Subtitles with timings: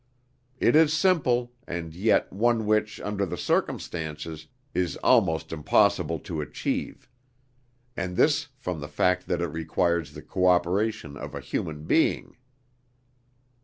[0.59, 7.07] It is simple, and yet one which, under the circumstances, is almost impossible to achieve;
[7.95, 12.35] and this from the fact that it requires the cooperation of a human being."